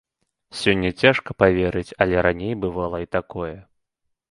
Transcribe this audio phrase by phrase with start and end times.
[0.61, 3.55] Сёння цяжка паверыць, але раней бывала і такое.